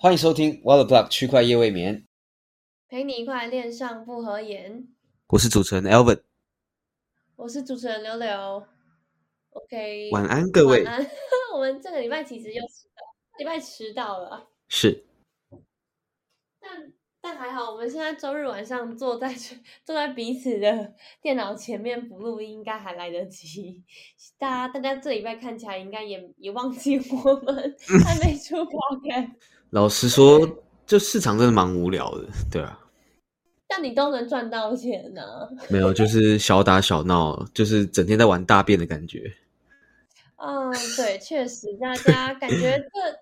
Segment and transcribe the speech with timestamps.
[0.00, 2.06] 欢迎收听 Water Block 区块夜未眠，
[2.88, 4.86] 陪你一块恋上不合言。
[5.26, 6.22] 我是主持人 Elvin，
[7.34, 8.64] 我是主持人柳柳。
[9.50, 10.84] OK，晚安各位。
[10.84, 11.10] 晚安。
[11.52, 13.02] 我们这个礼拜其实又迟到，
[13.40, 14.48] 礼拜迟到了。
[14.68, 15.04] 是，
[16.60, 19.34] 但但还好，我们现在周日晚上坐在
[19.84, 23.82] 坐在彼此的电脑前面不录音，应该还来得及。
[24.38, 29.32] 大家大家这礼拜看起来应该也也忘记我们还没出 podcast。
[29.70, 30.48] 老实说，
[30.86, 32.78] 就市场真的蛮无聊的，对啊。
[33.68, 35.22] 但你都能赚到钱呢？
[35.68, 39.30] 没有，就是小打小闹，就是整天在玩大便的感觉。
[40.36, 43.17] 嗯，对，确实，大家感觉这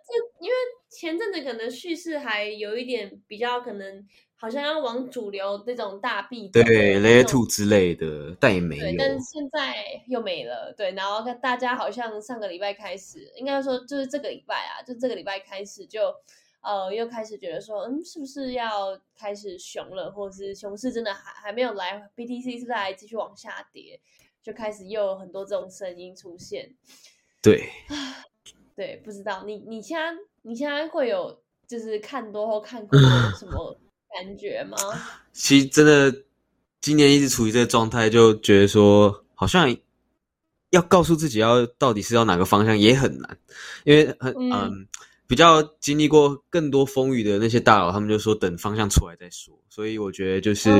[0.96, 6.62] 前阵子可能叙事还有一点比较，可能好像要往主流那种大币，对
[7.00, 8.84] ，Layer Two 之类的，但也没有。
[8.98, 9.74] 但现在
[10.06, 10.92] 又没了，对。
[10.92, 16.14] 然后大家好像上个礼拜开始，应该说就是这个礼拜啊，就这个礼拜开始就
[16.62, 24.00] 呃又开始觉得说，嗯，是不是要开始熊了，或者是熊市真的还还没有来，BTC 是不是还继续往下跌？
[24.42, 26.72] 就开始又有很多这种声音出现，
[27.42, 27.68] 对，
[28.76, 32.98] 对，不知道你你现在你现在会有就是看多或看空
[33.36, 33.76] 什么
[34.14, 34.76] 感觉吗？
[35.32, 36.14] 其实真的
[36.80, 39.76] 今年一直处于这个状态，就觉得说好像
[40.70, 43.38] 要告诉自己要到底是要哪个方向也很难，
[43.84, 44.86] 因为很嗯。
[45.28, 49.52] 比较经历过更多风雨的那些大佬，他们就说等方向出来再说。
[49.68, 50.70] 所以我觉得就是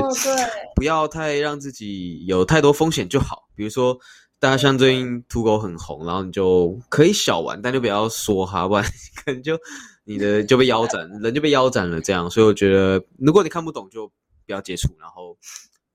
[0.77, 3.48] 不要太让自己有太多风险就好。
[3.56, 3.98] 比如说，
[4.39, 8.84] 大家像最近土狗很红，然后你就可以小玩，但就不要说哈，不然
[9.25, 9.59] 可能就
[10.05, 12.01] 你的就被腰斩，人就被腰斩了。
[12.01, 14.07] 这样，所以我觉得如果你看不懂，就
[14.47, 14.89] 不要接触。
[15.01, 15.37] 然后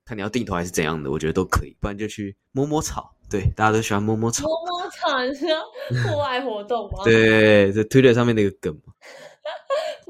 [0.03, 1.77] 看你要定投还是怎样的，我觉得都可以。
[1.79, 3.15] 不然就去摸摸草。
[3.29, 4.43] 对，大家都喜欢摸摸草。
[4.43, 5.45] 摸摸草是
[6.03, 7.03] 户外活动吗？
[7.05, 8.93] 对，这 Twitter 上面那个梗嘛。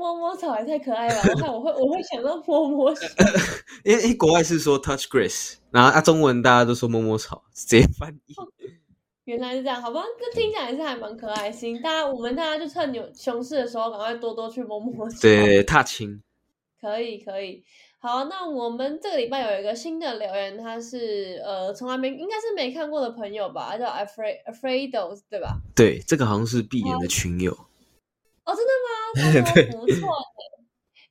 [0.01, 3.05] 摸摸草也太可爱了，我看我会我会想到摸摸草。
[3.85, 8.33] 因为国外是说 touch grass，然后啊中文大家都说摸摸草，直接翻译。
[9.25, 10.03] 原来是这样，好吧？
[10.19, 11.79] 这听起来是还蛮可爱心。
[11.79, 15.19] 大家我们大家就趁有熊市的时候，赶快多多去摸摸草。
[15.21, 16.19] 对，踏青。
[16.81, 17.63] 可以可以。
[17.99, 25.59] 好，那我们这个礼拜有一个新的留言，他是呃从来没应该是没看过的朋友吧，叫 Afraid Afraidos 对吧？
[25.75, 27.55] 对，这个好像是闭眼的群友。
[28.45, 29.71] 哦，真的吗？
[29.79, 30.09] 不错，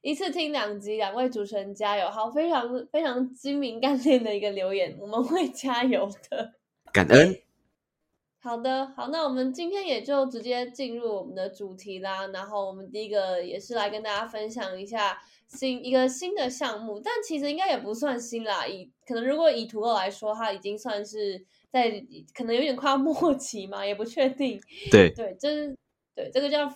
[0.03, 2.09] 一次听两集，两位主持人加油！
[2.11, 6.55] 好，非常非常精明干练的一个留言，我们会加油的。
[6.93, 7.37] 感恩。
[8.43, 12.27] 好的，好，那我们今天也就直接进入我们的主题啦。
[12.29, 15.19] 然后我们第一个也是来跟大家分享一下。
[15.53, 18.65] 新一个新的项目，但其实应该也不算新啦。
[18.69, 21.91] 以可能如果以图二来说，它已经算是在
[22.33, 24.61] 可能有点快要 末期嘛，也不确定。
[24.93, 25.77] 对对，就是
[26.15, 26.67] 对这个叫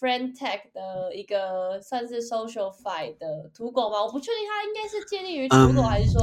[0.00, 6.20] Friend Tech 的一个算是 Social Fi 的土狗吧，我不确定它应该是建立于土狗还是说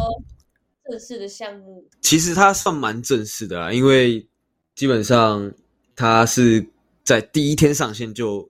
[0.90, 1.88] 正式的项目。
[2.02, 4.28] 其实它算蛮正式的啦，因为
[4.76, 5.54] 基本上
[5.96, 6.68] 它是
[7.04, 8.50] 在第一天上线就。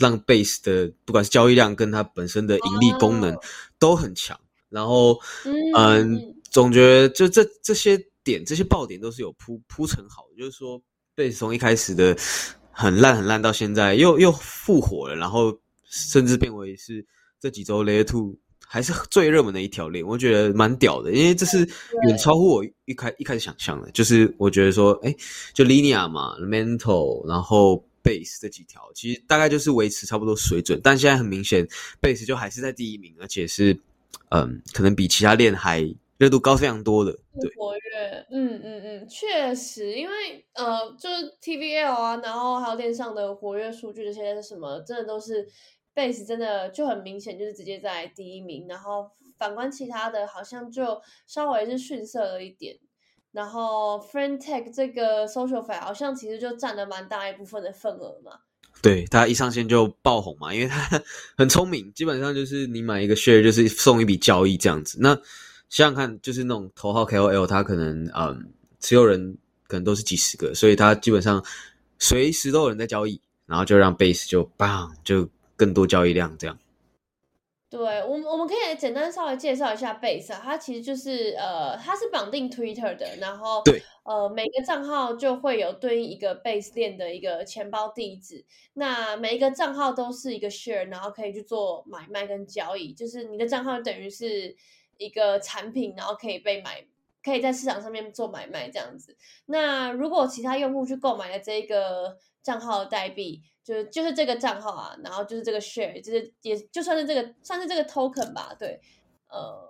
[0.00, 3.36] 让 base 的不管是交易量跟它本身的盈利功能
[3.80, 4.38] 都很强，
[4.68, 5.18] 然后
[5.74, 10.80] 嗯，总觉得就这这些点这些爆点都是有铺铺成好的，就是说
[11.16, 12.16] base 从一开始的
[12.78, 15.52] 很烂很烂到现在又又复活了，然后
[15.90, 17.04] 甚至变为是
[17.40, 21.68] 这几周 layer two 还是最热门的一条链，我觉得蛮屌的，因为这是
[22.06, 25.12] 远超乎我一开一开始想象的，就是我觉得说哎，
[25.52, 27.84] 就 linear 嘛，mental，然后。
[28.00, 31.66] base 这几条其实大概就是维持差不多水准，但现在很明显
[32.00, 33.78] ，base 就还是在第一名，而且是
[34.30, 35.82] 嗯，可能比其他链还
[36.18, 37.12] 热度高非常多的。
[37.40, 45.48] 对，活跃，嗯嗯嗯，确实，因为呃，就是 TVL 啊，然后还有链上的活跃数据这些什么，真的都是
[45.94, 52.76] base 真的就很明显，就是直接在第一名，然后反观其他的，好像就稍微是逊色了一点。
[53.30, 58.32] 然后，Friend Tech 这个 Social Fi 好像其实就占了蛮大一部分的份额嘛。
[58.80, 61.00] 对，他一上线就爆红嘛，因为他
[61.36, 64.98] 很聪明，基本上就是你买一个 share 就是送一笔交易这样子。
[65.00, 65.16] 那
[65.68, 69.36] 想想看，就是那种头号 KOL，他可能嗯持有人
[69.66, 71.44] 可能都是几十个，所以他基本上
[71.98, 76.58] 随时都有人在交易，然后就让 base 就 bang 就更多交易量这样。
[77.70, 88.42] 对我们，我们可以简单稍微介绍一下 Base，它其实就是呃，它是绑定 Twitter 的，然后对，呃，每个账号就会有对应一个 Base 链的一个钱包地址，
[88.72, 94.56] 那每一个账号都是一个 Share，然后可以去做买卖跟交易，就是你的账号等于是
[94.98, 96.84] 一个产品，然后可以被买，
[97.24, 99.16] 可以在市场上面做买卖这样子。
[99.46, 108.80] 那如果其他用户去购买了这个账号的代币，就是就是这个账号啊，然后就是这个 share，就是也就算是这个算是这个 token 吧，对，
[109.28, 109.68] 呃，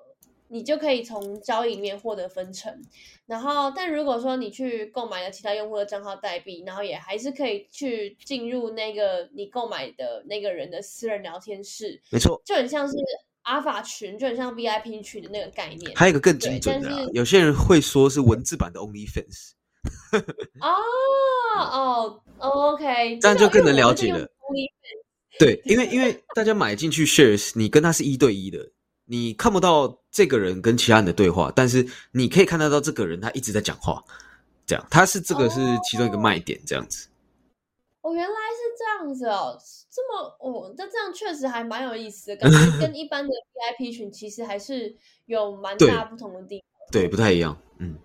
[0.49, 2.81] 你就可以从交易里面获得分成。
[3.27, 12.95] 然后，但如果说你去购买了其他用户的账号代币，然后也还是可以去进入那个你购买的那个人的私人聊天室，没错，就很像是
[13.49, 15.91] 阿法群，就很像 VIP 群的那个概念。
[15.97, 19.53] 还有一个更精准的，有些人会说是文字版的 OnlyFans。
[20.61, 20.71] 哦
[21.59, 24.29] 哦，OK，这样就更能了解了。
[25.39, 28.59] 对，因为因为大家买进去 shares，你跟他是一对一的。
[29.07, 34.05] 你看不到这个人跟其他人的对话，但是你可以看得到这个人他一直在讲话，
[34.67, 37.09] 这样他是这个是其中一个卖点，这样子。
[38.03, 38.35] 哦，原来
[38.99, 39.57] 样子哦，
[39.91, 43.31] 这么哦，那这样确实还蛮有意思的，感觉跟 一般的
[43.79, 44.97] VIP 群其实还是
[45.27, 47.99] 有蛮大不同的地方，对，不太一样，嗯。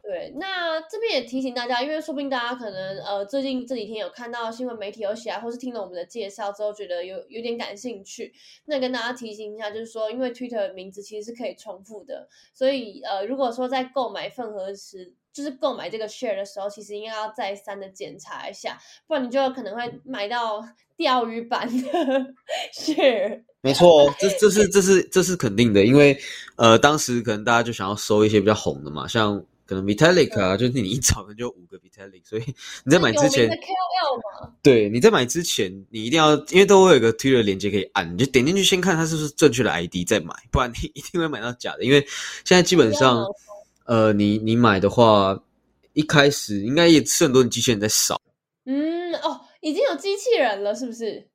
[0.00, 8.32] 对，那这边也提醒大家，因为说不定大家可能呃最近这几天有看到新闻媒体有写，或是听了我们的介绍之后，觉得有有点感兴趣。
[8.64, 20.62] 那跟大家提醒一下，就是说，因为 Twitter 名字其实是可以重复的，所以呃，如果说在购买份额时，就是购买这个 share 的时候，其实应该要再三的检查一下，不然你就可能会买到
[20.96, 21.88] 钓鱼版的
[22.74, 23.42] share。
[23.60, 26.18] 没错，这这是这是这是肯定的，因为
[26.56, 29.44] 呃当时可能大家就想要收一些比较红的嘛，像。
[29.68, 32.42] 可能 Vitalik 啊，就是你一找可能就五个 Vitalik，所以
[32.86, 33.50] 你在买之前
[34.64, 41.84] 对，你在买之前你一定要，因为都会有个 Twitter 连接可以按，你就点进去先看它是不是正确的 ID 再买，不然你一定会买到假的。
[41.84, 42.00] 因为
[42.46, 43.22] 现在基本上，
[43.88, 45.42] 呃，你你买的话，
[45.94, 48.20] 一开始应该也是很多人机器人在扫。
[48.66, 51.26] 嗯，哦，已经有机器人了，是不是？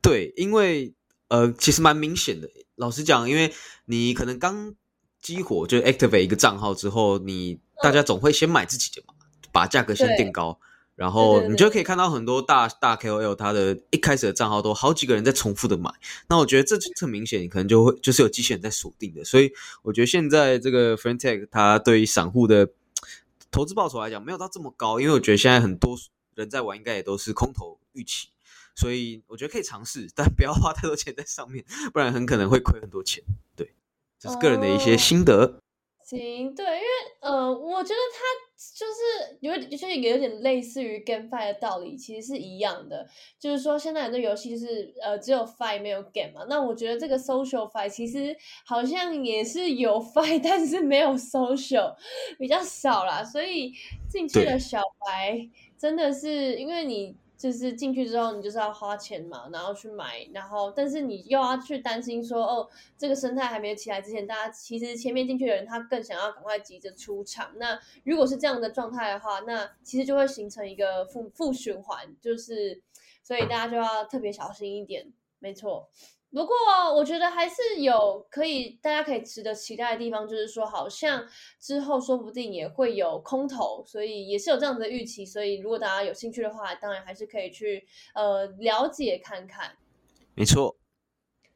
[0.00, 0.94] 对，因为
[1.28, 2.48] 呃，其实蛮明显的。
[2.76, 3.52] 老实讲，因为
[3.84, 4.74] 你可能刚
[5.20, 9.12] 激活就 activate 一个账号之后，你大家总会先买自己的嘛，
[9.52, 10.58] 把价格先定高，
[10.98, 15.88] 然后你就可以看到很多大大 KOL，他的一开始的账号都好几个人在重复的买。
[16.28, 19.22] 那我觉得这就很明显，你可能就会就是有机器人在锁定的。
[19.22, 19.52] 所以
[19.82, 22.68] 我觉得现在这个 f r e n t e c h 它对于散户的
[23.52, 25.96] 投资报酬来讲没有到这么高，因为我觉得现在很多
[26.34, 28.30] 人在玩，应该也都是空头预期，
[28.74, 33.22] 所以我觉得可以尝试，但不要花太多钱在上面，不然很可能会亏很多钱。
[33.54, 33.72] 对，
[34.18, 35.60] 这是个人的一些心得。
[36.04, 36.88] 行，对，因为
[37.20, 38.20] 呃，我觉得它
[38.74, 43.06] 就是有就是有点类似于 GameFi 的道理，其实是一样的。
[43.38, 46.44] 就是说，现在很多游戏就是呃只有 Fi 没有 Game 嘛。
[46.48, 51.94] 那我觉得这个 Social Fi 其实好像也是有 Fi， 但是没有 Social，
[52.38, 53.22] 比较少啦。
[53.22, 53.72] 所以
[54.10, 57.14] 进去的小白真的是因为你。
[57.38, 62.68] 就是进去之后，你就是要花钱嘛，然后去买，然后但是你又要去担心说，哦，
[62.98, 67.52] 这个生态还没有起来之前，大家其实前面进去的人他更想要赶快急着出场。
[67.56, 72.82] 那如果是这样的状态的话，那其实就会形成一个负负循环，就是
[73.22, 75.88] 所以大家就要特别小心一点，没错。
[76.30, 76.54] 不过，
[76.94, 81.26] 我觉得还是有可以，大家可以值得期待的地方，就是说，好像
[81.58, 85.24] 之后说不定也会有空头，所以也是有这样子的预期。
[85.24, 89.72] 所以，如果大家有兴趣的话，当然还是可以去呃了解看看。
[90.34, 90.76] 没错。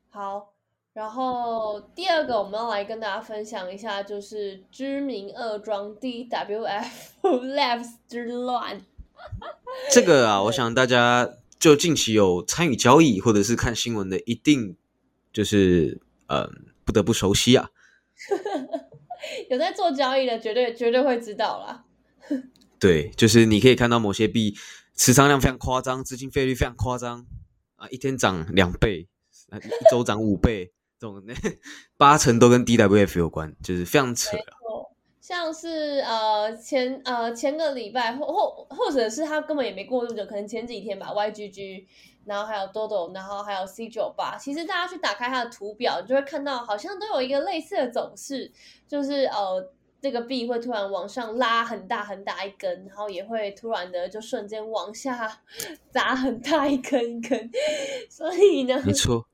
[0.08, 0.54] 好，
[0.94, 6.88] 然后第二个我们要来跟大家分享一下，就是知名二庄 DWF
[7.22, 8.80] Labs 之乱。
[9.90, 11.28] 这个啊，我想大家。
[11.62, 14.76] 就近期有参与交易或者是看新闻的，一定
[15.32, 16.50] 就是呃
[16.84, 17.70] 不得不熟悉啊。
[19.48, 21.84] 有在做交易的，绝对绝对会知道啦。
[22.80, 24.56] 对，就是你可以看到某些币
[24.96, 27.24] 持仓量非常夸张，资金费率非常夸张
[27.76, 29.06] 啊，一天涨两倍，
[29.52, 31.22] 一周涨五倍，这种
[31.96, 34.61] 八成都跟 DWF 有关，就是非常扯啊。
[35.22, 41.12] 像是呃前呃前个礼拜或或或者是他根本也没过那么久，可能前几天吧。
[41.14, 41.84] YGG，
[42.24, 44.36] 然后还有 Dodo，然后还有 C 九八。
[44.36, 48.50] 其实大家去打开它的图表，就会看到好像都有一个类似的走势，
[48.88, 49.64] 就是呃
[50.00, 55.40] 这个币会突然往上拉很大很大一根，然后也会突然的就瞬间往下
[55.92, 57.48] 砸很大一根一根。
[58.10, 59.24] 所以呢，没错。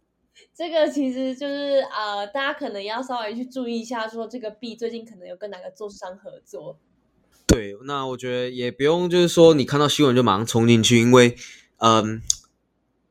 [0.54, 6.78] 这个其实就是啊，大家可能要稍微去注意一下，说这个币最近可能有跟哪个做商合作。
[7.46, 11.36] 对，那我觉得也不用，就是说你看到新闻就马上冲进去，因为
[11.76, 12.20] 嗯，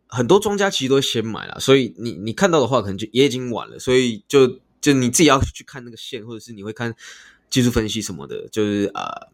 [0.07, 6.93] 很多庄家其实都先买了，所以你你看到的话，可能就也已经晚了，所以就就你自己要去看那个线，或者是你会看
[7.49, 9.27] 技术分析什么的，就是啊，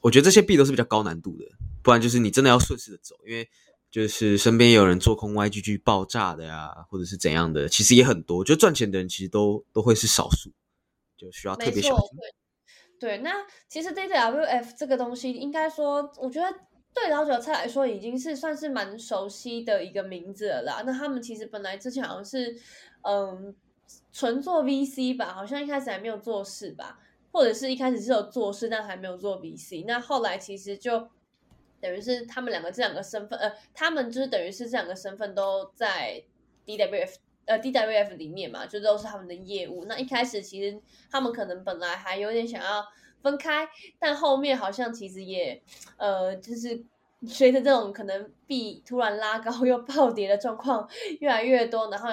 [0.00, 1.44] 我觉得这些币都是比较高难度的，
[1.82, 3.48] 不然就是你真的要顺势的走，因为。
[3.90, 8.44] 就是身边有人做空 YGG 爆炸的呀，或者是怎样的，其实也很多。
[8.44, 10.50] 就赚钱的人其实都都会是少数，
[11.16, 12.08] 就需要特别小心。
[13.00, 13.32] 对，那
[13.68, 16.54] 其实 DWF 这个东西，应该说，我觉得
[16.94, 20.82] 对老韭菜来说已经是算是蛮熟悉的一个名字了啦。
[20.86, 22.54] 那他们其实本来之前好像是
[23.02, 23.56] 嗯
[24.12, 26.98] 纯做 VC 吧，好像一开始还没有做事吧，
[27.32, 29.84] 或者是一开始是有做事，但还没有做 VC。
[29.86, 31.08] 那后来其实就
[31.80, 36.22] 等于是他们两个这两个身份，呃，他们就是等于是这两个身份都在
[36.66, 37.14] DWF。
[37.46, 39.84] 呃，DWF 里面嘛，就都是他们的业务。
[39.86, 42.86] 那一开始其实他们可能本来还有点想要
[43.22, 43.68] 分开，
[43.98, 45.60] 但后面好像其实也
[45.96, 46.84] 呃，就是
[47.26, 52.08] 随着这种可能币突然拉高又暴跌的状况越来越多，然后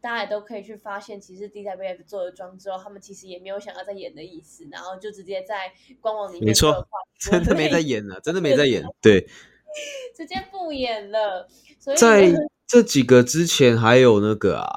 [0.00, 6.86] 大家也都可以去发现，其实 DWF 做了妆之后，他们其实也没有想要再演的意思，然后就直接在官网里面没错，
[7.20, 9.26] 真的没在演了，真的没在演，对，
[10.16, 12.34] 直接不演了，所以在。
[12.68, 14.68] 这几个之前还有那个啊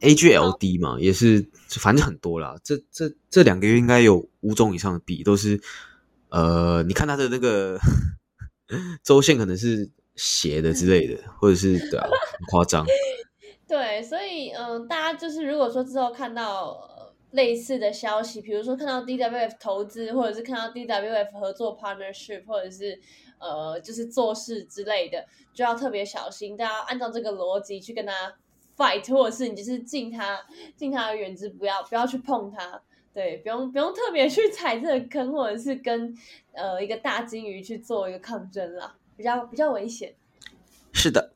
[0.00, 2.56] ，AGLD 嘛，也是反正很多啦。
[2.64, 5.60] 这这这两个月应该有五种以上的币，都是
[6.30, 7.78] 呃，你看它的那个
[9.04, 12.84] 周线可能是斜的之类的，或者是对啊，很夸张。
[13.68, 23.00] 对，所以嗯，大家就是如果说之后看到类似的消息，比如说看到 DWF 投资，或者是看到 DWF 合作 partnership，或者是。
[23.40, 26.56] 呃，就是做事之类的，就要特别小心。
[26.56, 28.34] 大家按照这个逻辑去跟他
[28.76, 30.44] fight，或者是你就是敬他
[30.74, 32.82] 敬他的原子，不要不要去碰他。
[33.14, 36.12] 对，不用不用特别去踩这个坑，或者是跟
[36.50, 40.12] 呃一个大金鱼去做一个抗争啦，比较比较危险。
[40.92, 41.30] 是的，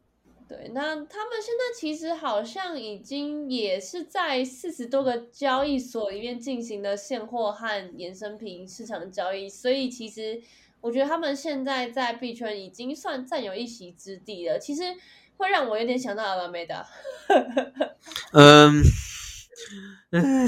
[0.52, 0.70] 对。
[0.74, 7.66] 那他们现在其实好像已经也是在四十多个交易所里面进行的现货和
[7.96, 10.42] 衍生品市场交易，所以其实。
[10.82, 14.82] 我觉得他们现在在币圈已经算占有一席之地了，其实
[15.36, 16.84] 会让我有点想到阿拉梅达。
[18.32, 18.82] 嗯，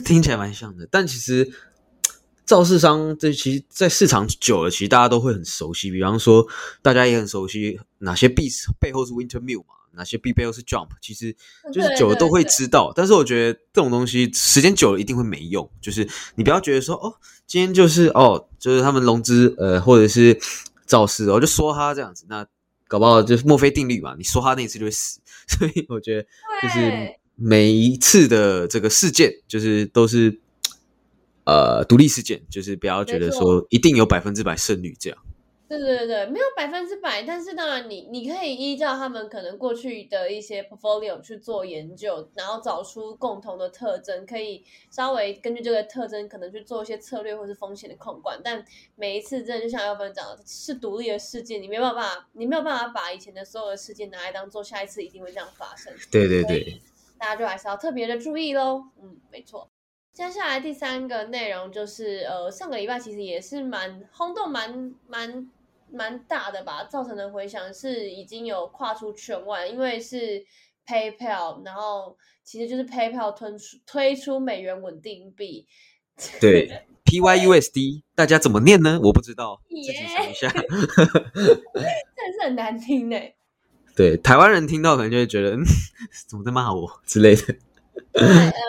[0.04, 1.48] 听起来蛮像的，但其实
[2.44, 5.92] 造市商这其实，在市场久了，其实大家都会很熟悉。
[5.92, 6.44] 比方说，
[6.82, 8.48] 大家也很熟悉哪些币
[8.80, 9.74] 背后是 Winter Mill 嘛。
[9.96, 11.34] 哪些币背后是 jump，其实
[11.72, 12.92] 就是久了都会知道。
[12.94, 15.70] 但是我觉得这种东西时间久了一定会没用。
[15.80, 17.14] 就是你不要觉得说哦，
[17.46, 20.38] 今天就是哦，就是他们融资呃，或者是
[20.86, 22.46] 造势，我就说他这样子，那
[22.88, 25.20] 搞不好就是墨菲定律嘛，你说他那一次就会死。
[25.48, 26.22] 所以我觉得
[26.62, 30.40] 就是每一次的这个事件，就是都是
[31.44, 35.18] 呃独立事件，就是不要觉得说一定有百分之百胜率这样。
[35.66, 48.38] 对对对对，没有百分之百，但是当然你你可以依照他们可能过去的一些 portfolio 去做研究，然后找出共同的特征，可以稍微根据这个特征可能去做一些策略或是风险的控管。
[48.44, 48.62] 但
[48.94, 55.90] 每一次真的就像要分讲的，是独立的事件，你没有办法，你没有办法把以前的所有的事件拿来当做下一次一定会这样发生。
[56.10, 56.78] 对对对，
[57.18, 58.84] 大家就还是要特别的注意喽。
[59.02, 59.70] 嗯，没错。
[60.14, 65.50] 接下来第三个内容就是，呃，上个礼拜其实也是蛮轰动、蛮蛮
[65.90, 70.40] 蛮大的吧，造成的回响是已经有跨出圈外，因为是
[70.86, 75.66] PayPal，然后其实就是 PayPal 推出推出美元稳定币，
[76.40, 79.00] 对 PYUSD，大家怎么念呢？
[79.02, 83.18] 我不知道，自己想一下， 真的是很难听呢。
[83.96, 85.64] 对，台湾人听到可能就会觉得，嗯，
[86.28, 87.56] 怎么在骂我之类的。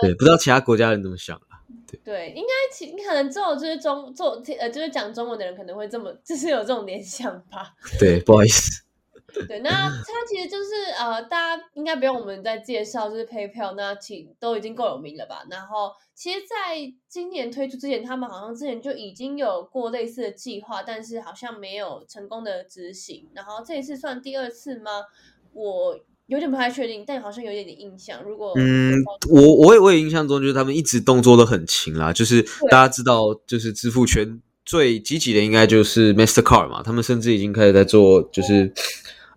[0.01, 1.61] 对，不知道其他国家人怎么想啊？
[1.87, 7.73] 对对，应该其你可能只有就是中做呃，就是讲中文的人可能会这么，就是有这种联想吧。
[7.99, 8.83] 对，不好意思。
[9.47, 15.45] 对，那它其实就是呃，大家应该不用我们再介绍，就是 PayPal，那其都已经够有名了吧？
[15.49, 23.29] 然后，其实在今年推出之前，他们好像之前就已经有过类似的计划，但是好像没有成功的执行。
[23.33, 25.03] 然后这一次算第二次吗？
[25.53, 25.99] 我。
[26.27, 28.19] 有点不太确定，但好像有点点印象。
[28.23, 28.95] 如果嗯，
[29.29, 32.11] 我我也我也印象中，就是他们一直动作都很勤啦。
[32.11, 32.41] 就是
[32.71, 36.81] 大家知道，就是支付圈最积极的应该就是 Mastercard 嘛。
[36.81, 38.73] 他们甚至已经开始在做，就是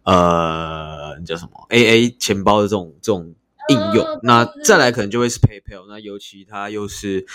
[0.05, 3.35] 呃叫什么 AA 钱包的这种这种
[3.69, 4.07] 应用。
[4.23, 5.85] 那再来可能就会是 PayPal。
[5.91, 7.27] 那尤其它又是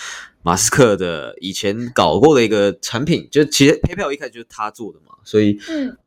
[0.41, 5.13] 马斯克的以前搞过的一个产品，就其实 PayPal 一开始就是他做的嘛。
[5.23, 5.59] 所以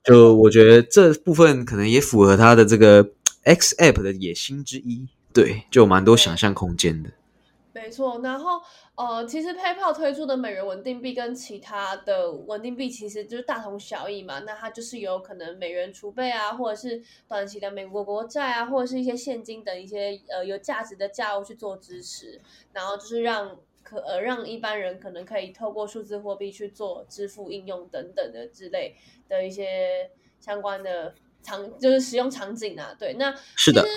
[0.02, 3.08] 就我觉得这部分可能也符合他的这个。
[3.46, 7.10] X App 的野心之一，对，就有蛮多想象空间的。
[7.72, 8.60] 没错，然后
[8.96, 14.40] 呃，其实 PayPal 推出的美元稳定币跟其他的稳定币其实就是大同小异嘛。
[14.40, 22.40] 那它就是有可能美元储备啊，或者是短期的美国国债啊，或者是一些现金等一些呃有价值的价物去做支持，
[22.72, 28.96] 然后就是让可呃让一般人可能可以透过数字货币去做支付应用等等的之类
[29.28, 30.10] 的一些
[30.40, 31.14] 相关的。
[31.46, 33.88] 场就是使用场景啊，对，那是的，呃，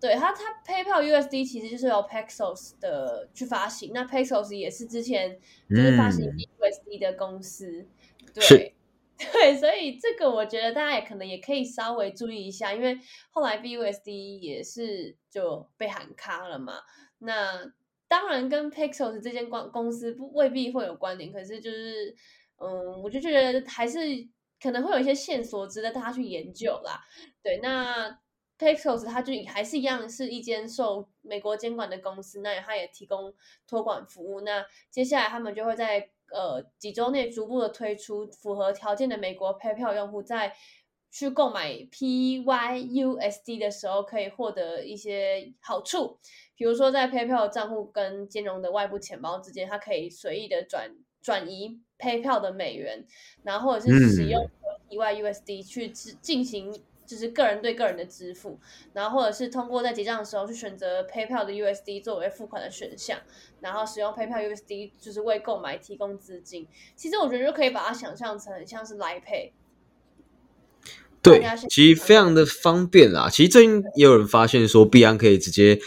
[0.00, 5.38] 对它它 PayPal USD 其实就是由 Paxos 的去发行，那 Paxos 也是之前
[5.68, 7.86] 就是发行 USD 的公司，
[8.32, 8.74] 对，
[9.18, 12.98] 对，所以这个我觉得大家也可能也可以稍微注意一下，因为
[13.30, 16.74] 后来 BUSD 也是就被喊卡了嘛。
[17.18, 17.72] 那
[18.08, 22.14] 当然跟 Pixels 这间公公司不未必会有关联，可是就是
[22.58, 23.98] 嗯，我就觉得还是
[24.62, 27.00] 可能会有一些线索值得大家去研究啦。
[27.42, 28.18] 对，那
[28.58, 33.34] Pixels 它就还是一样是一间受美国监管的公司，那它也提供
[33.66, 34.40] 托管服务。
[34.40, 40.52] 那接下来他们就会在呃，几周内逐步的推出符合条件的美国 PayPal 用户，在
[41.12, 46.18] 去购买 PYUSD 的时候，可以获得一些好处。
[46.56, 50.90] 比如说，在 PayPal 账户跟兼容的外部钱包之间，它可以随意的转
[51.22, 53.04] 转移 PayPal 的美元，
[53.42, 54.48] 然后或者是使用
[54.88, 56.80] 以外 USD 去进行。
[57.06, 58.58] 就是个人对个人的支付，
[58.92, 63.16] 然后或者是通过在结账的时候去选择 PayPal 的 USD 作为付款的选项，
[63.60, 66.66] 然后使用 PayPal USD 就是为购买提供资金。
[66.96, 69.52] 其实我觉得就可以把它想象成像是来 Pay。
[71.22, 73.28] 对，其实非常的方便啦。
[73.30, 75.78] 其实最近也有人发现说，币安可以直接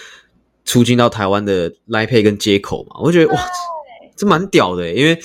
[0.63, 3.45] 出境到台湾的来 Pay 跟接口嘛，我觉得哇，
[4.15, 4.89] 这蛮屌的。
[4.93, 5.19] 因为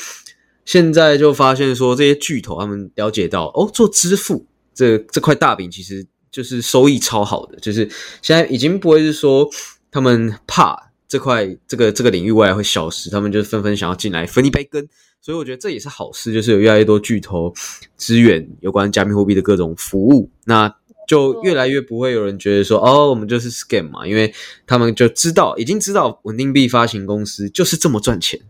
[0.64, 4.47] 现在就发现说，这些巨头他们了解到哦，做支付。
[4.75, 7.88] 这这块大饼其实就是收益超好的，就是
[8.23, 9.49] 现在已经不会是说
[9.92, 14.85] 他们怕这块这个这个领域未来会消失，他们就纷纷想要进来分一杯羹，
[15.21, 17.54] 所以我觉得这也是好事，就是有越来越多巨头
[17.97, 20.75] 支援有关加密货币的各种服务，那
[21.06, 24.35] 就越来越不会有人觉得说哦我们就是 scam 嘛，因为
[24.66, 28.40] 他们就知道已经知道稳定币发行公司就是这么赚钱。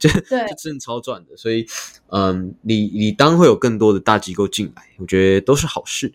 [0.00, 1.64] 就就真的超赚的，所以，
[2.08, 6.12] 嗯，你你当会有更多的大机构进来，我觉得都是好事。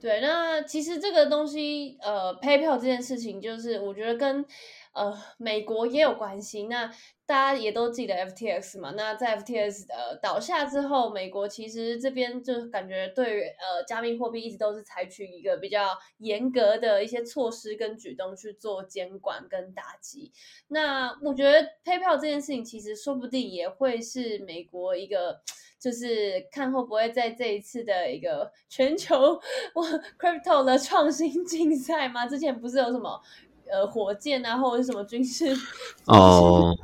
[0.00, 4.46] 对，那其实这个东西，呃，PayPal 这件事情，就是我觉得跟。
[4.98, 6.64] 呃，美国也有关系。
[6.64, 6.90] 那
[7.24, 8.92] 大家也都记得 FTX 嘛？
[8.96, 20.32] 那在 FTX 呃倒下之后，美国其实这边就感觉对呃加密货币一直都是采取一个比较严格的一些措施跟举动去做监管跟打击。
[20.68, 25.40] 那我觉得 PayPal 这件事情其实说不定也会是美国一个，
[25.78, 29.38] 就是看会不会在这一次的一个全球
[30.18, 32.26] Crypto 的创新竞赛吗？
[32.26, 33.20] 之前不是有什么？
[33.70, 35.54] 呃，火箭啊，或者是什么军事
[36.06, 36.76] 哦，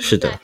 [0.00, 0.40] 是的。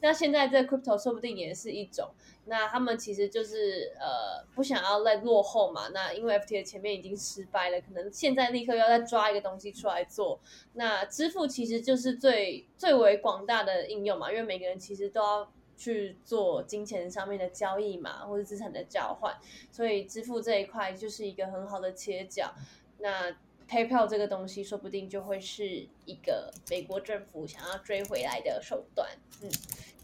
[0.00, 2.10] 那现在这 crypto 说不定也是一种。
[2.46, 5.90] 那他们其实就是呃，不想要再落后嘛。
[5.94, 10.40] 那因为 FT 前面已经失败了，可能现在立刻要再抓一个东西出来做。
[10.72, 19.32] 那支付其实就是最最为广大的应用嘛，因为每个人其实都要去做金钱上面的交易嘛，或者资产的交换，
[19.70, 22.52] 所以支付这一块就是一个很好的切角。
[22.98, 23.36] 那
[23.68, 25.66] PayPal 这个东西说不定就会是
[26.04, 29.08] 一个美国政府想要追回来的手段，
[29.42, 29.50] 嗯，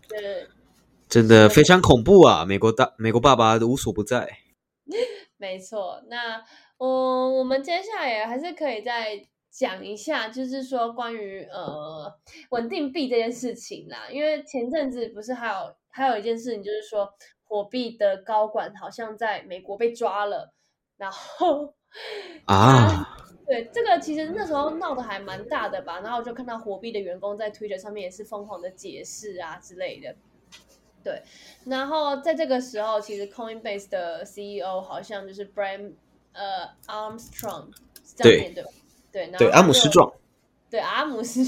[0.09, 0.49] 这
[1.09, 2.45] 真的非常恐怖啊！
[2.45, 4.29] 美国大美国爸爸无所不在，
[5.39, 6.03] 没错。
[6.09, 6.43] 那
[6.79, 12.13] 嗯，我们接下来还是可以再讲一下，就是说关于呃
[12.51, 17.11] 稳定币这件事情啦，因为前阵子不是还有还有一件事情，就是说
[17.45, 20.53] 火币的高管好像在美国被抓了，
[20.97, 21.75] 然后
[22.45, 23.18] 啊。
[23.49, 30.15] 对，这个其实那时候闹得还蛮大的吧，然后就看到火币的员工在 Twitter 上面也是疯狂的解释啊之类的。
[31.03, 31.23] 对，
[31.65, 35.93] 然后在这个时候，其实 Coinbase 的 CEO 好像就是 Brian
[36.33, 37.69] 呃 Armstrong
[38.15, 38.71] 这样面对吧？
[39.11, 40.13] 对，对阿姆斯壮，
[40.69, 41.43] 对阿姆斯，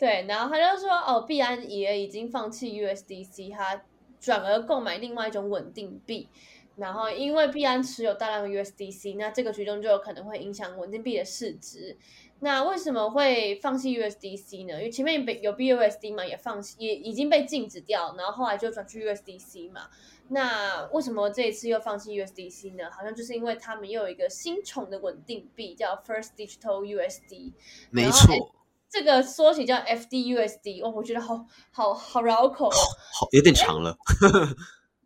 [0.00, 3.82] 对，然后他就说哦，币安也已经放弃 USDC，他
[4.18, 6.30] 转而购买另外一种稳定币。
[6.76, 11.96] 然后，因为币安持有大量的 USDC，那这个举动就有可能会影响稳定币的市值。
[12.40, 14.74] 那为什么会放弃 USDC 呢？
[14.74, 19.88] 因为前面有 BUSD 嘛，也放弃，也已经被禁止掉，然后后来就转去 USDC 嘛。
[20.28, 22.90] 那为什么这一次又放弃 USDC 呢？
[22.90, 27.52] 好像就是因为他们又有一个新宠的稳定币叫 First Digital USD，
[27.90, 28.52] 没错，
[28.90, 30.84] 这个缩写叫 FDUSD。
[30.84, 33.96] 哦，我觉得好好好绕口，好有点长了。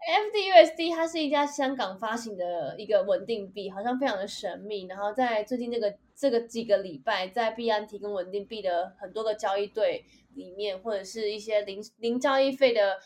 [0.00, 4.86] FDUSD 它是一家香港发行的一个稳定币，好像非常的神秘。
[4.86, 12.98] 然后在最近这个这个几个礼拜，在币安提供稳定币的很多个交易对里面，或者是一些零零交易费的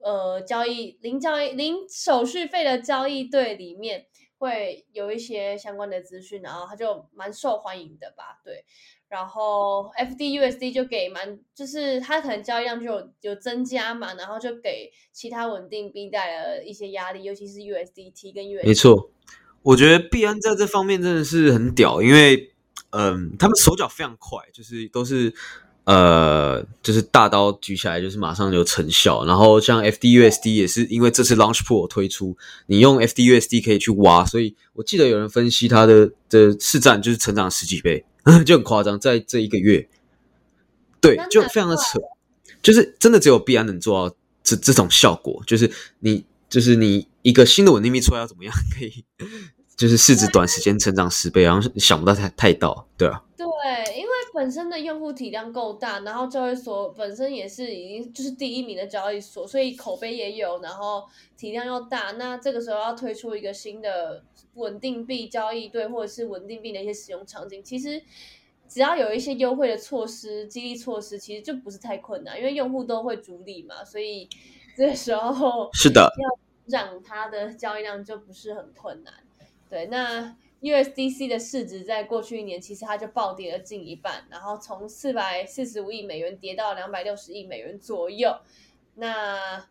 [0.00, 4.06] 呃交易零交易零手续费的交易对里面，
[4.40, 8.40] 会有一些相关的资讯，然后它就蛮受欢迎的吧？
[8.42, 8.64] 对。
[9.06, 18.66] 然后 FDUSD 就给蛮，就是它可能交易量就有有增加嘛，然后就给其他稳定币带来了一些压力，尤其是 USDT 跟 USD。
[18.66, 19.10] 没错，
[19.62, 22.52] 我觉得币安在这方面真的是很屌，因为
[22.92, 25.34] 嗯，他们手脚非常快，就是都是
[25.92, 29.24] 呃，就是大刀举起来就是马上有成效。
[29.24, 38.04] 然后像 FDUSD 也是因为这次 Launch Pool 推出，你用 FDUSD 可以去挖，所以我记得有人分析它的的市占就是成长十几倍，
[38.46, 39.88] 就很夸张，在这一个月，
[41.00, 41.98] 对，就非常的扯，
[42.62, 49.04] 就是真的只有币安能做到这这种效果，就是你就是你一个新的稳定币出来要怎么样 可以，
[49.76, 53.20] 就是市值短时间成长十倍，然后想不到太太到，对啊。
[53.36, 53.46] 对，
[53.96, 61.04] 因为本身的用户体量够大，然后交易所本身也是已经就是第一名的交易所，所以口碑也有，然后
[61.36, 64.22] 体量又大，那这个时候要推出一个新的
[64.54, 68.02] 稳定币交易对，或者是稳定币的一些使用场景，其实
[68.68, 74.28] 只要有一些优惠的措施、激励措施，其实就不是太困难，因为用户都会逐利嘛，所以
[74.76, 76.38] 这个时候是的，要
[76.80, 79.14] 让它的交易量就不是很困难。
[79.68, 80.36] 对，那。
[80.62, 88.36] USDC 的市值在过去一年其实它就暴跌了近一半，然后从四百四十五亿美元跌到两百六十亿美元左右。
[88.96, 89.66] 那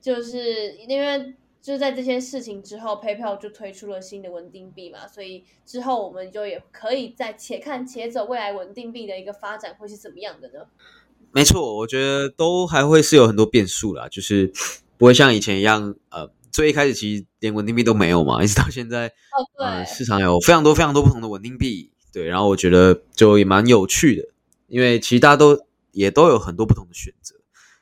[0.00, 10.66] 就是因为就在这些事情之后，PayPal 就推出了新的稳定币嘛，所以之后我们就也可以再且看且走，未来稳定币的一个发展会是怎么样的呢？
[11.32, 14.52] 没错，我觉得都还会是有很多变数啦，就是
[14.98, 16.30] 不会像以前一样呃。
[16.54, 19.12] 最一开始其实连稳定币都没有嘛，一直到现在，
[19.58, 24.28] 呃，市场有非常多非常多不同的稳定币，对，然后我觉得就也蛮有趣的，
[24.68, 27.34] 因为其实大家都也都有很多不同的选择，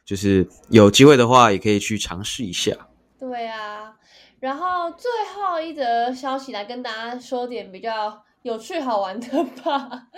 [0.07, 2.73] 就是有机会的话也可以去尝试一下。
[3.21, 3.95] 对啊，
[4.41, 10.09] 然后最后一则消息来跟大家说点比较有趣好玩的吧，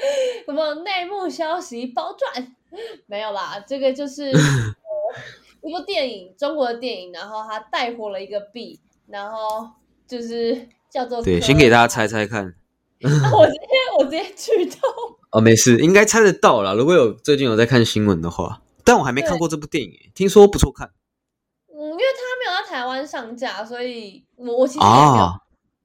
[0.47, 2.55] 什么内幕消息包赚？
[3.07, 4.31] 没有啦，这个就是。
[5.65, 9.69] 一部电影，中国的电影，然后它带火了一个币，然后
[10.07, 12.55] 就是叫做对，先给大家猜猜看。
[13.03, 13.59] 我直接
[13.99, 14.79] 我直接剧透
[15.33, 16.73] 哦，没事，应该猜得到啦。
[16.75, 20.91] 如果有最近有在看新闻的话，但我还没看过这部电影，听说不错看。
[21.69, 25.29] 嗯，因为它没有在台湾上架，所以我我其实也没有。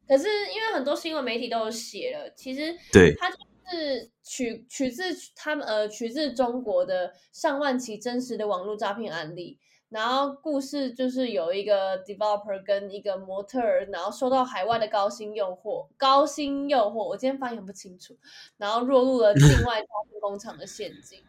[0.07, 3.37] 可是因为很多新闻媒体都有写了，其实对它就
[3.71, 5.03] 是取取自
[5.35, 9.57] 他们呃取自中国的上万起真实的网络诈骗案例。
[9.89, 18.15] 然后故事就是有一个 developer 跟一个模特儿，然后受到海外的高薪诱惑，高薪诱惑，我今天发言不清楚，
[18.57, 21.19] 然后落入了 境外诈骗工厂的陷阱。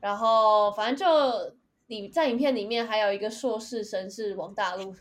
[0.00, 1.56] 然后反正就
[1.88, 4.94] 你在影片里面还有一个硕士生是王大陆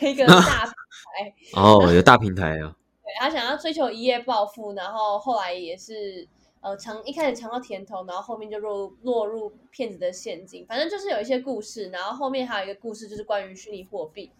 [0.00, 6.28] 那个大平台 哦，有大平台啊， 对他想要追求一夜暴富，然后后来也是。
[6.60, 10.66] 呃，尝一开始尝到甜头，然后后面就落落入骗子的陷阱。
[10.66, 14.30] 反正就是有一些故事，然后后面还有一个故事，就是关于虚拟货币。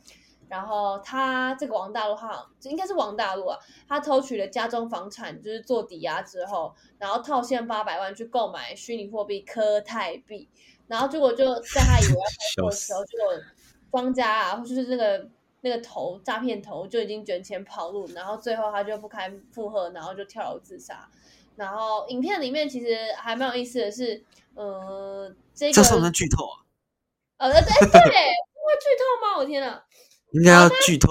[0.48, 3.56] 然后他这个王大陆哈，应该是王大陆啊，
[3.86, 10.48] 他偷取了家中房产，就是做抵押之后，然后套现八百万去购买虚拟货币科泰币，
[10.88, 12.14] 然后结果就在他以为
[12.58, 13.28] 要 开的时候，结果
[13.92, 15.28] 庄家啊，或者是那个
[15.60, 21.08] 那个头诈骗头就已经卷钱跑路，然后最后他就不堪负荷，然后就跳楼自杀。
[21.60, 26.56] 然后影片里面其实还蛮有意思的是，呃，这个这算不算剧透啊？
[27.36, 29.36] 呃，对对， 会剧透吗？
[29.36, 29.84] 我天哪！
[30.32, 31.08] 应该要剧透，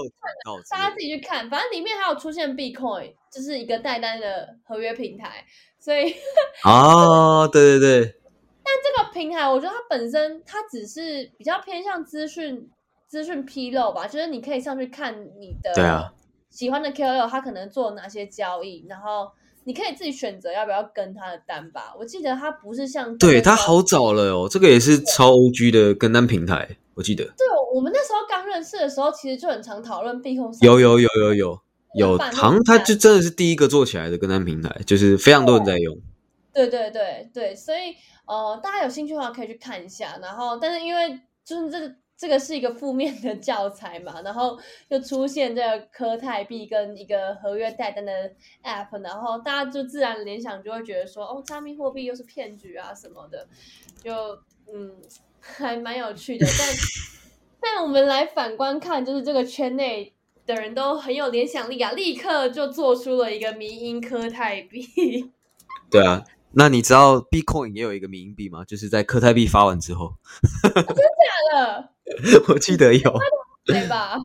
[0.72, 1.48] 大家自己去看。
[1.52, 5.46] 反正里面还有出现 Bitcoin，就是一个代单的合约平台，
[5.80, 6.16] 所以
[6.64, 8.16] 哦，对对对。
[8.64, 12.68] 但这个平台，我觉得它本身它只是比较偏向资讯
[13.08, 16.12] 资讯披露吧，就是你可以上去看你的对啊
[16.50, 19.32] 喜欢的 KOL 他可能做哪些交易，然后。
[19.63, 21.93] 你可以自己选择要不要跟他的单吧。
[21.98, 27.24] 我记得他不是像对他好早了哦，这个也是超 O G 的跟单平台，我记得。
[27.24, 30.54] 对，我们那时候刚认识的时候，其实就很常讨论币控。
[30.62, 31.62] 有有有有有
[31.95, 35.98] 有，好像他就真的是第一个做起来的跟单平台，就是非常多人在用。
[36.54, 37.95] 对对对对，所以
[38.26, 40.17] 呃，大家有兴趣的话可以去看一下。
[40.22, 41.93] 然后，但是因为就是这个。
[42.20, 48.30] 这个是一个负面的教材嘛，然后就出现这个科泰币跟一个合约代单的
[48.62, 53.48] App，然后大家就自然联想就会觉得说，哦，加密货币又是骗局啊什么的，
[54.04, 54.14] 就
[54.70, 54.92] 嗯，
[55.40, 56.46] 还蛮有趣的。
[56.46, 56.68] 但
[57.62, 60.14] 但我们来反观看，就是这个圈内
[60.46, 65.32] 的人都很有联想力啊，立刻就做出了一个迷因科泰币。
[65.90, 66.26] 对啊。
[66.52, 68.66] 那你知道 Bitcoin 也有一个冥币吗？
[68.66, 70.16] 就是在科泰币发完之后，
[70.64, 71.90] 真的假的？
[72.50, 73.13] 我记得有，
[73.65, 74.17] 对吧？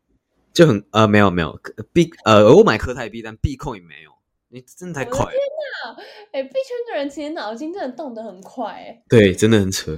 [0.53, 1.59] 就很呃，没有没有
[1.93, 4.13] 币呃，我买科泰币，但 Bitcoin 没有。
[4.49, 5.31] 你真的太快了！
[5.31, 5.41] 天
[5.85, 6.03] 哪！
[6.33, 9.93] 哎，币圈的人其实脑筋真的动得很快，哎，对，真的很扯，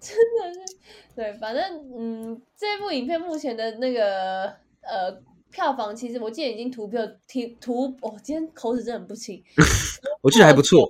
[0.00, 0.76] 真的是
[1.16, 1.32] 对。
[1.34, 1.64] 反正
[1.98, 4.44] 嗯，这部影片目前的那个
[4.82, 5.22] 呃。
[5.52, 9.42] 票房其实我记得已经突破突突，我今天口齿真的很不清。
[10.22, 10.88] 我记得还不错，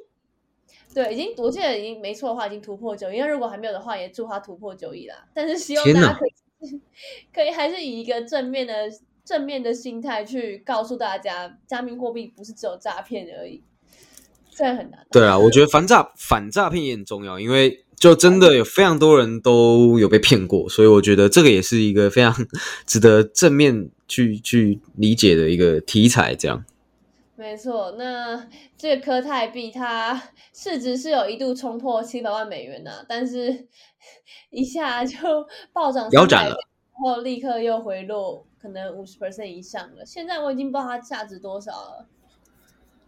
[0.93, 3.19] 对，已经我记得已经没错的话，已经突破九亿。
[3.19, 5.15] 那如果还没有的话，也祝他突破九亿啦。
[5.33, 6.81] 但是希望大家可以
[7.33, 8.75] 可以还是以一个正面的
[9.25, 13.63] 正面的心态去告诉大家，加密货币不是只有诈骗而已，
[14.51, 15.07] 虽然很难。
[15.13, 22.35] 对啊，我觉得反诈反诈骗也很重要，因为就真的有非常多人都有被骗过，所以我觉得这个也是一个非常
[22.85, 26.35] 值得正面去去理解的一个题材。
[26.35, 26.65] 这样，
[27.41, 30.15] 没错，那这个科泰币它
[30.53, 33.67] 市值是有一度冲破七百万美元呐、但是
[34.51, 35.17] 一下就
[35.73, 40.05] 暴涨300腰斩了然后立刻又回落，可能五十 percent 以上了。
[40.05, 42.07] 现在我已经不知道它价值多少了。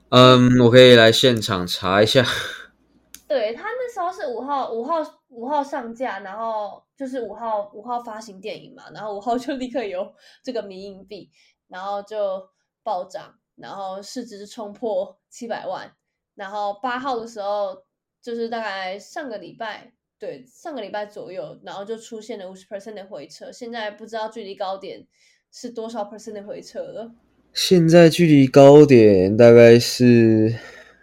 [0.09, 2.25] 嗯，我可以来现场查一下。
[3.29, 4.95] 对，它那时候是五号五号
[5.29, 11.31] 五号上架，然后就是五号五号发行电影嘛，然后五号就立刻有这个迷硬币，
[11.69, 12.49] 然后就
[12.83, 15.93] 暴涨，然后市值冲破七百万，
[16.35, 17.85] 然后八号的时候
[18.21, 25.07] 就是大概上个礼拜，对，上个礼拜左右，然后就出现了五十 percent 的回撤，现在不知道距离高点
[25.51, 27.13] 是多少 percent 的回撤了，
[27.53, 30.55] 现在距离高点大概是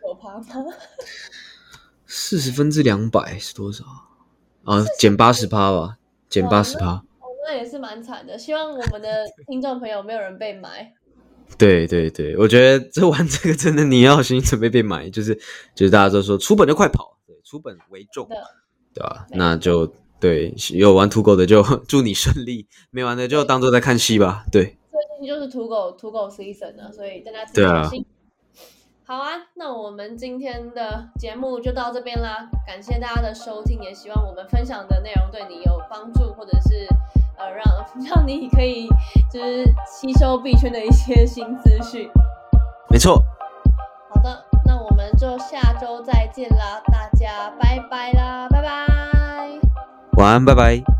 [0.04, 0.74] 有趴吗？
[2.12, 3.86] 四十分之两百是多少
[4.64, 4.84] 啊？
[4.98, 6.94] 减八十趴吧，减哇八十趴。
[6.96, 7.04] 哦，
[7.46, 8.36] 那也是蛮惨的。
[8.36, 10.92] 希望我们的听众朋友没有人被买。
[11.58, 15.36] 对对对，我觉得这玩这个真的你要有心理准备被买， 就是
[15.76, 18.36] 就是大家都说出本就快跑，对，出本为重的，
[18.94, 19.26] 对吧？
[19.30, 24.46] 没那就对，有玩土狗的就 祝你顺利，没玩的就当做在看戏吧。
[24.52, 28.06] 对，最近就是土狗土狗 season 了，所以大家小心。
[29.06, 36.88] 好啊，那我们今天的节目就到这边啦，感谢大家的收听，也希望我们分享的内容对你有帮助，或者是
[37.40, 37.66] 呃让
[38.16, 38.88] 让你可以
[39.32, 42.10] 就是吸收币圈的一些新资讯。
[42.90, 43.24] 没错，
[44.10, 48.70] 好的，那我们就下周再见啦，大家拜拜啦，拜拜。
[50.18, 50.99] 晚安，拜拜。